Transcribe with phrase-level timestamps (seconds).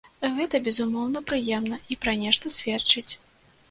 [0.37, 3.09] Гэта, безумоўна, прыемна, і пра нешта сведчыць.